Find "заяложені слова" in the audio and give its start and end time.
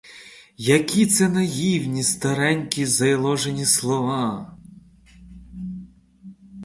2.85-4.57